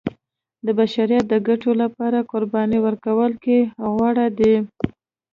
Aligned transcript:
د 0.65 0.67
بشریت 0.79 1.25
د 1.29 1.33
ګټو 1.47 1.71
لپاره 1.83 2.27
قربانۍ 2.31 2.79
ورکولو 2.81 3.35
کې 3.43 3.57
غوره 3.95 4.27
دی. 4.39 4.55